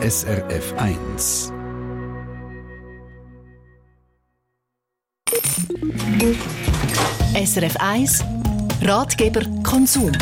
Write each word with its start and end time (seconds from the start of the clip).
SRF 0.00 0.74
1. 0.78 1.52
SRF 7.34 7.76
1 7.80 8.24
Ratgeber 8.82 9.40
Konsum. 9.64 10.12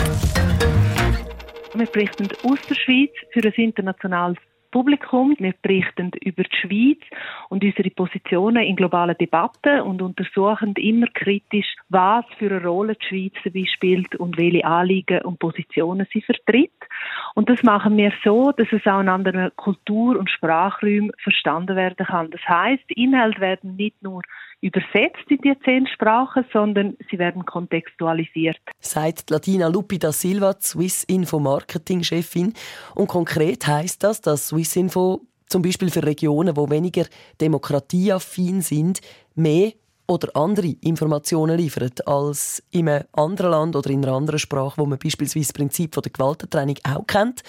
Wir 1.75 1.87
berichten 1.93 2.29
aus 2.43 2.59
der 2.71 2.75
Schweiz 2.75 3.11
für 3.33 3.47
ein 3.47 3.53
internationales 3.53 4.39
Publikum. 4.71 5.37
Wir 5.39 5.53
berichten 5.61 6.11
über 6.23 6.43
die 6.43 6.57
Schweiz 6.57 7.01
und 7.51 7.63
unsere 7.63 7.91
Positionen 7.91 8.63
in 8.63 8.77
globalen 8.77 9.17
Debatten 9.19 9.83
und 9.83 10.01
untersuchen 10.01 10.73
immer 10.77 11.07
kritisch, 11.09 11.77
was 11.91 12.25
für 12.39 12.51
eine 12.51 12.65
Rolle 12.65 12.95
die 12.95 13.07
Schweiz 13.07 13.35
dabei 13.45 13.65
spielt 13.67 14.17
und 14.17 14.39
welche 14.39 14.65
Anliegen 14.65 15.21
und 15.21 15.39
Positionen 15.39 16.07
sie 16.15 16.23
vertritt. 16.23 16.73
Und 17.35 17.51
das 17.51 17.63
machen 17.63 17.97
wir 17.97 18.13
so, 18.25 18.53
dass 18.53 18.69
es 18.73 18.87
auch 18.87 19.01
in 19.01 19.09
anderen 19.09 19.51
Kultur- 19.57 20.19
und 20.19 20.31
Sprachräumen 20.31 21.13
verstanden 21.23 21.77
werden 21.77 22.07
kann. 22.07 22.31
Das 22.31 22.41
heißt, 22.49 22.85
Inhalte 22.89 23.41
werden 23.41 23.77
nicht 23.77 24.03
nur 24.03 24.23
übersetzt 24.61 25.25
in 25.29 25.39
die 25.39 25.55
zehn 25.65 25.87
Sprachen, 25.87 26.45
sondern 26.53 26.97
sie 27.11 27.19
werden 27.19 27.45
kontextualisiert. 27.45 28.57
Sagt 28.81 29.31
Latina 29.31 29.69
Lupi 29.69 29.99
da 29.99 30.13
Silva, 30.13 30.55
Swiss 30.61 31.05
Info 31.05 31.39
Marketing 31.39 32.03
Chefin. 32.03 32.55
Und 32.95 33.09
konkret 33.09 33.67
heißt 33.67 34.03
das, 34.03 34.21
dass 34.21 34.49
Swiss 34.49 34.77
Info 34.77 35.21
zum 35.47 35.63
Beispiel 35.63 35.91
für 35.91 36.05
Regionen, 36.05 36.57
wo 36.57 36.69
weniger 36.71 37.05
demokratieaffin 37.41 38.63
sind, 38.63 39.01
mehr 39.35 39.73
oder 40.07 40.35
andere 40.35 40.75
Informationen 40.83 41.59
liefert 41.59 42.07
als 42.07 42.63
in 42.71 42.89
einem 42.89 43.05
anderen 43.13 43.51
Land 43.51 43.77
oder 43.77 43.91
in 43.91 44.05
einer 44.05 44.15
anderen 44.15 44.39
Sprache, 44.39 44.79
wo 44.79 44.87
man 44.87 44.99
beispielsweise 44.99 45.47
das 45.47 45.53
Prinzip 45.53 45.93
der 45.93 46.13
Gewaltentrennung 46.13 46.77
auch 46.85 47.07
kennt. 47.07 47.43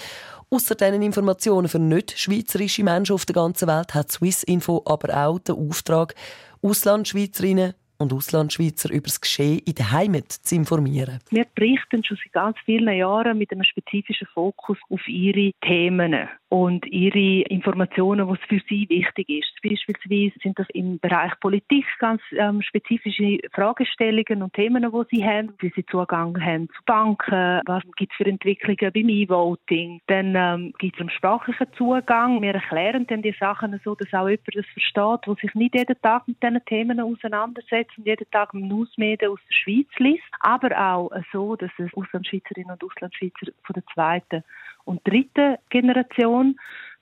Außer 0.49 0.75
diesen 0.75 1.01
Informationen 1.01 1.67
für 1.67 1.79
nicht-schweizerische 1.79 2.83
Menschen 2.83 3.13
auf 3.13 3.25
der 3.25 3.35
ganzen 3.35 3.67
Welt 3.67 3.93
hat 3.93 4.11
Swiss 4.11 4.43
Info 4.43 4.81
aber 4.85 5.15
auch 5.15 5.39
den 5.39 5.55
Auftrag, 5.55 6.15
Auslandschweizerinnen 6.61 7.73
und 7.97 8.13
Auslandschweizer 8.13 8.91
über 8.91 9.03
das 9.03 9.21
Geschehen 9.21 9.61
in 9.65 9.75
der 9.75 9.91
Heimat 9.91 10.31
zu 10.31 10.55
informieren. 10.55 11.19
Wir 11.29 11.45
berichten 11.55 12.03
schon 12.03 12.17
seit 12.17 12.33
ganz 12.33 12.57
vielen 12.65 12.95
Jahren 12.95 13.37
mit 13.37 13.51
einem 13.51 13.63
spezifischen 13.63 14.27
Fokus 14.33 14.77
auf 14.89 15.07
ihre 15.07 15.51
Themen 15.61 16.15
und 16.49 16.85
ihre 16.85 17.41
Informationen, 17.49 18.27
was 18.27 18.39
für 18.47 18.61
sie 18.69 18.87
wichtig 18.89 19.29
ist. 19.29 19.51
Beispielsweise 19.61 20.33
sind 20.41 20.57
das 20.57 20.67
im 20.73 20.99
Bereich 20.99 21.37
Politik 21.39 21.85
ganz 21.99 22.21
ähm, 22.31 22.61
spezifische 22.61 23.39
Fragestellungen 23.51 24.43
und 24.43 24.53
Themen, 24.53 24.83
die 24.83 25.15
sie 25.17 25.25
haben, 25.25 25.53
wie 25.59 25.71
sie 25.75 25.85
Zugang 25.87 26.39
haben 26.41 26.67
zu 26.69 26.81
Banken, 26.85 27.61
was 27.65 27.83
gibt 27.97 28.13
es 28.13 28.17
für 28.17 28.29
Entwicklungen 28.29 28.93
beim 28.93 29.09
E-Voting. 29.09 30.01
Dann 30.07 30.35
ähm, 30.35 30.73
gibt 30.77 30.95
es 30.95 31.01
einen 31.01 31.09
sprachlichen 31.09 31.67
Zugang. 31.77 32.41
Wir 32.41 32.53
erklären 32.53 33.05
dann 33.07 33.21
die 33.21 33.35
Sachen 33.37 33.79
so, 33.83 33.95
dass 33.95 34.13
auch 34.13 34.29
jemand 34.29 34.47
das 34.53 34.65
versteht, 34.67 35.27
der 35.27 35.35
sich 35.41 35.53
nicht 35.53 35.75
jeden 35.75 36.01
Tag 36.01 36.27
mit 36.27 36.41
diesen 36.41 36.63
Themen 36.65 36.99
auseinandersetzt 36.99 37.86
und 37.97 38.05
jeden 38.05 38.29
Tag 38.31 38.53
Newsmedien 38.53 39.31
aus 39.31 39.39
der 39.47 39.53
Schweiz 39.53 39.87
liest. 39.97 40.23
Aber 40.39 40.71
auch 40.77 41.11
so, 41.31 41.55
dass 41.55 41.71
es 41.77 41.93
Auslandschweizerinnen 41.93 42.71
und 42.71 42.83
Auslandschweizer 42.83 43.51
von 43.63 43.73
der 43.73 43.83
zweiten 43.93 44.43
und 44.85 45.05
dritten 45.07 45.57
Generation 45.69 46.57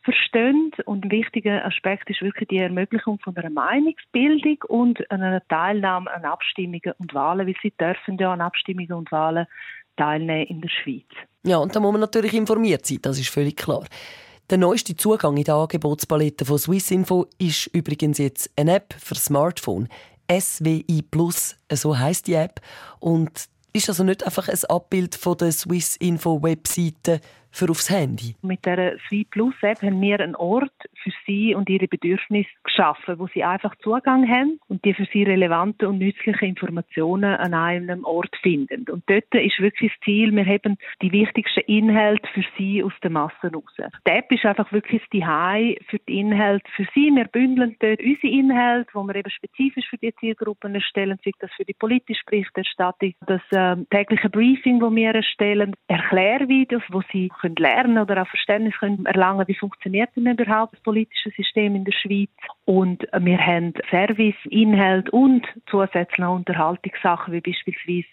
verstehen. 0.05 0.71
Und 0.85 1.03
ein 1.03 1.11
wichtiger 1.11 1.65
Aspekt 1.65 2.09
ist 2.09 2.21
wirklich 2.21 2.47
die 2.47 2.57
Ermöglichung 2.57 3.19
von 3.19 3.35
einer 3.35 3.49
Meinungsbildung 3.49 4.57
und 4.67 5.11
einer 5.11 5.45
Teilnahme 5.47 6.11
an 6.13 6.25
Abstimmungen 6.25 6.93
und 6.99 7.13
Wahlen, 7.13 7.47
weil 7.47 7.55
sie 7.61 7.71
dürfen 7.71 8.17
ja 8.17 8.31
an 8.31 8.41
Abstimmungen 8.41 8.93
und 8.93 9.11
Wahlen 9.11 9.47
teilnehmen 9.97 10.47
in 10.47 10.61
der 10.61 10.69
Schweiz. 10.69 11.09
Ja, 11.43 11.57
und 11.57 11.75
da 11.75 11.79
muss 11.79 11.91
man 11.91 12.01
natürlich 12.01 12.33
informiert 12.33 12.85
sein, 12.85 12.99
das 13.01 13.19
ist 13.19 13.29
völlig 13.29 13.55
klar. 13.55 13.85
Der 14.49 14.59
neueste 14.59 14.95
Zugang 14.95 15.37
in 15.37 15.43
die 15.43 15.51
Angebotspalette 15.51 16.45
von 16.45 16.59
Swissinfo 16.59 17.25
ist 17.39 17.67
übrigens 17.73 18.19
jetzt 18.19 18.51
eine 18.55 18.75
App 18.75 18.93
für 18.93 19.15
Smartphone. 19.15 19.87
SWI 20.29 21.03
Plus, 21.09 21.55
so 21.71 21.97
heißt 21.97 22.27
die 22.27 22.33
App. 22.33 22.61
Und 22.99 23.31
ist 23.73 23.89
also 23.89 24.03
nicht 24.03 24.25
einfach 24.25 24.47
ein 24.47 24.63
Abbild 24.69 25.15
von 25.15 25.37
der 25.37 25.51
Swissinfo 25.51 26.41
Webseite 26.41 27.19
für 27.55 27.69
aufs 27.69 27.89
Handy. 27.89 28.35
Mit 28.41 28.65
der 28.65 28.97
Sweet 29.07 29.29
Plus 29.29 29.53
App 29.61 29.81
haben 29.81 30.01
wir 30.01 30.19
einen 30.19 30.35
Ort 30.35 30.73
für 31.01 31.11
sie 31.25 31.55
und 31.55 31.69
ihre 31.69 31.87
Bedürfnisse 31.87 32.49
geschaffen, 32.63 33.17
wo 33.17 33.27
sie 33.33 33.43
einfach 33.43 33.73
Zugang 33.77 34.29
haben 34.29 34.59
und 34.67 34.83
die 34.83 34.93
für 34.93 35.07
sie 35.13 35.23
relevanten 35.23 35.87
und 35.87 35.99
nützlichen 35.99 36.49
Informationen 36.49 37.35
an 37.35 37.53
einem 37.53 38.03
Ort 38.03 38.35
finden. 38.41 38.85
Und 38.89 39.03
dort 39.07 39.33
ist 39.33 39.59
wirklich 39.59 39.91
das 39.93 40.01
Ziel, 40.03 40.35
wir 40.35 40.45
haben 40.45 40.77
die 41.01 41.11
wichtigsten 41.11 41.61
Inhalte 41.61 42.27
für 42.33 42.43
sie 42.57 42.83
aus 42.83 42.93
den 43.03 43.13
Massen 43.13 43.55
raus. 43.55 43.73
Die 43.77 44.11
App 44.11 44.31
ist 44.31 44.45
einfach 44.45 44.71
wirklich 44.73 45.01
die 45.13 45.25
High 45.25 45.77
für 45.89 45.99
die 45.99 46.19
Inhalte 46.19 46.69
für 46.75 46.85
sie. 46.93 47.09
Wir 47.15 47.25
bündeln 47.25 47.77
dort 47.79 48.01
unsere 48.01 48.33
Inhalte, 48.33 48.89
wo 48.93 49.03
wir 49.03 49.15
eben 49.15 49.31
spezifisch 49.31 49.87
für 49.89 49.97
die 49.97 50.13
Zielgruppen 50.15 50.75
erstellen, 50.75 51.17
sei 51.23 51.31
das 51.39 51.51
für 51.55 51.63
die 51.63 51.73
politische 51.73 52.23
Berichterstattung, 52.25 53.13
das 53.25 53.41
äh, 53.51 53.77
tägliche 53.89 54.29
Briefing, 54.29 54.81
wo 54.81 54.93
wir 54.93 55.15
erstellen, 55.15 55.73
Erklärvideos, 55.87 56.83
wo 56.89 57.01
sie 57.11 57.29
können 57.45 57.55
lernen 57.55 57.97
oder 57.97 58.21
auch 58.21 58.27
Verständnis 58.27 58.73
können 58.79 59.05
erlangen, 59.05 59.47
wie 59.47 59.55
funktioniert 59.55 60.09
denn 60.15 60.27
überhaupt 60.27 60.73
das 60.73 60.79
politische 60.81 61.29
System 61.31 61.75
in 61.75 61.85
der 61.85 61.91
Schweiz. 61.91 62.29
Und 62.65 63.03
wir 63.19 63.37
haben 63.37 63.73
Service, 63.89 64.35
Inhalt 64.45 65.09
und 65.11 65.45
zusätzlich 65.69 66.17
noch 66.17 66.35
Unterhaltungssachen, 66.35 67.33
wie 67.33 67.41
beispielsweise 67.41 68.07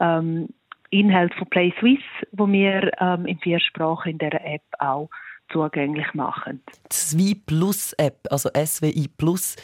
ähm, 0.00 0.48
Inhalt 0.90 1.34
von 1.34 1.48
Play 1.48 1.72
Swiss, 1.80 2.02
wo 2.32 2.46
wir 2.48 2.90
ähm, 3.00 3.26
in 3.26 3.38
vier 3.38 3.60
Sprachen 3.60 4.12
in 4.12 4.18
der 4.18 4.34
App 4.44 4.62
auch 4.78 5.08
zugänglich 5.52 6.12
machen. 6.14 6.62
Die 6.90 6.94
SWI 6.94 7.34
Plus 7.34 7.92
App, 7.94 8.18
also 8.30 8.50
SWI 8.54 9.08
Plus, 9.16 9.56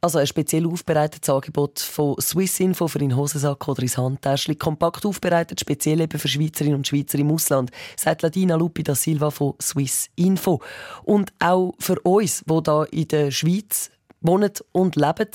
also 0.00 0.18
ein 0.18 0.26
speziell 0.26 0.66
aufbereitetes 0.66 1.28
Angebot 1.28 1.80
von 1.80 2.16
Swissinfo 2.20 2.88
für 2.88 2.98
den 2.98 3.16
Hosensack 3.16 3.66
oder 3.66 3.82
ins 3.82 3.98
Handtäschchen. 3.98 4.58
Kompakt 4.58 5.04
aufbereitet, 5.04 5.60
speziell 5.60 6.00
eben 6.00 6.18
für 6.18 6.28
Schweizerinnen 6.28 6.76
und 6.76 6.86
Schweizer 6.86 7.18
im 7.18 7.32
Ausland, 7.32 7.70
sagt 7.96 8.22
Ladina 8.22 8.56
Lupi 8.56 8.82
da 8.82 8.94
Silva 8.94 9.30
von 9.30 9.54
Swissinfo. 9.60 10.62
Und 11.04 11.32
auch 11.40 11.74
für 11.78 11.98
uns, 12.00 12.44
die 12.46 12.60
hier 12.64 12.86
in 12.92 13.08
der 13.08 13.30
Schweiz 13.30 13.90
wohnen 14.20 14.52
und 14.72 14.96
leben, 14.96 15.28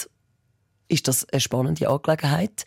ist 0.88 1.08
das 1.08 1.28
eine 1.30 1.42
spannende 1.42 1.90
Angelegenheit. 1.90 2.66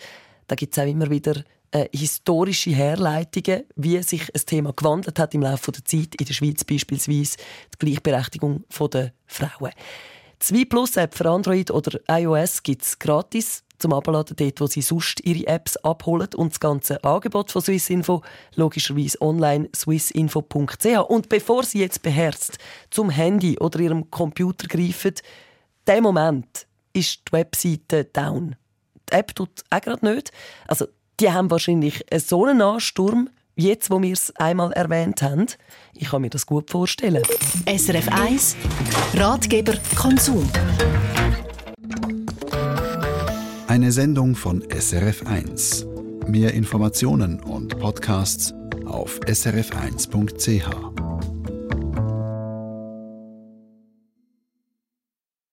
Da 0.49 0.55
gibt 0.55 0.77
es 0.77 0.83
auch 0.83 0.89
immer 0.89 1.11
wieder 1.11 1.43
äh, 1.71 1.89
historische 1.93 2.71
Herleitungen, 2.71 3.65
wie 3.75 4.03
sich 4.03 4.35
ein 4.35 4.47
Thema 4.47 4.73
gewandelt 4.73 5.19
hat 5.19 5.35
im 5.35 5.43
Laufe 5.43 5.73
der 5.73 5.85
Zeit, 5.85 6.15
in 6.19 6.27
der 6.27 6.35
Schweiz 6.35 6.65
beispielsweise 6.65 7.37
die 7.75 7.79
Gleichberechtigung 7.79 8.65
der 8.93 9.13
Frauen. 9.27 9.73
Zwei 10.39 10.65
Plus 10.65 10.97
App 10.97 11.15
für 11.15 11.29
Android 11.29 11.71
oder 11.71 11.99
iOS 12.09 12.63
gibt 12.63 12.83
es 12.83 12.99
gratis 12.99 13.65
zum 13.79 13.93
Abladen 13.93 14.37
dort, 14.37 14.61
wo 14.61 14.67
Sie 14.67 14.83
sonst 14.83 15.21
Ihre 15.25 15.47
Apps 15.47 15.77
abholen 15.79 16.29
und 16.37 16.53
das 16.53 16.61
ganze 16.61 17.03
Angebot 17.05 17.51
von 17.51 17.63
Swissinfo 17.63 18.23
logischerweise 18.55 19.21
online 19.21 19.69
swissinfo.ch. 19.75 20.87
Und 21.09 21.29
bevor 21.29 21.63
Sie 21.63 21.81
jetzt 21.81 22.03
beherzt 22.03 22.59
zum 22.91 23.11
Handy 23.11 23.59
oder 23.59 23.81
Ihrem 23.81 24.11
Computer 24.11 24.67
greifen, 24.67 25.15
der 25.87 26.01
Moment 26.01 26.67
ist 26.93 27.23
die 27.29 27.33
Webseite 27.33 28.05
down. 28.05 28.57
Die 29.11 29.15
App 29.15 29.35
tut 29.35 29.63
auch 29.71 29.81
gerade 29.81 30.15
nicht. 30.15 30.33
Also, 30.67 30.87
die 31.21 31.31
haben 31.31 31.51
wahrscheinlich 31.51 32.05
so 32.19 32.45
einen 32.45 32.61
Ansturm, 32.61 33.31
Jetzt, 33.59 33.91
wo 33.91 34.03
wir 34.03 34.13
es 34.13 34.37
einmal 34.37 34.71
erwähnt 34.73 35.23
haben, 35.23 35.47
ich 35.95 36.11
kann 36.11 36.21
mir 36.21 36.29
das 36.29 36.45
gut 36.45 36.71
vorstellen. 36.71 37.23
SRF 37.65 38.09
1 38.09 38.55
Ratgeber 39.15 39.73
Konsum. 39.97 40.47
Eine 43.67 43.93
Sendung 43.93 44.35
von 44.35 44.63
SRF 44.69 45.27
1. 45.27 45.87
Mehr 46.27 46.53
Informationen 46.53 47.41
und 47.41 47.79
Podcasts 47.79 48.53
auf 48.85 49.21
srf1.ch. 49.21 51.06